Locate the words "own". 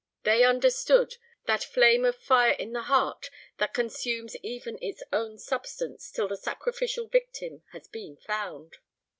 5.13-5.37